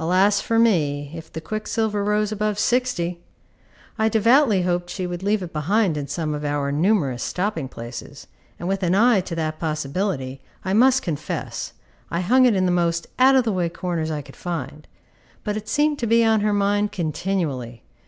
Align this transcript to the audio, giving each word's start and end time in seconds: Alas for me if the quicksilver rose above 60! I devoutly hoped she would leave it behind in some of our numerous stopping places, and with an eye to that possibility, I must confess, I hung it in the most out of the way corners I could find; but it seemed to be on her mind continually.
Alas 0.00 0.40
for 0.40 0.58
me 0.58 1.12
if 1.14 1.32
the 1.32 1.40
quicksilver 1.40 2.02
rose 2.02 2.32
above 2.32 2.58
60! 2.58 3.20
I 4.00 4.08
devoutly 4.08 4.62
hoped 4.62 4.90
she 4.90 5.06
would 5.06 5.22
leave 5.22 5.44
it 5.44 5.52
behind 5.52 5.96
in 5.96 6.08
some 6.08 6.34
of 6.34 6.44
our 6.44 6.72
numerous 6.72 7.22
stopping 7.22 7.68
places, 7.68 8.26
and 8.58 8.66
with 8.68 8.82
an 8.82 8.96
eye 8.96 9.20
to 9.20 9.36
that 9.36 9.60
possibility, 9.60 10.42
I 10.64 10.72
must 10.74 11.02
confess, 11.02 11.72
I 12.10 12.18
hung 12.20 12.46
it 12.46 12.56
in 12.56 12.66
the 12.66 12.72
most 12.72 13.06
out 13.16 13.36
of 13.36 13.44
the 13.44 13.52
way 13.52 13.68
corners 13.68 14.10
I 14.10 14.22
could 14.22 14.34
find; 14.34 14.88
but 15.44 15.56
it 15.56 15.68
seemed 15.68 16.00
to 16.00 16.08
be 16.08 16.24
on 16.24 16.40
her 16.40 16.52
mind 16.52 16.90
continually. 16.90 17.84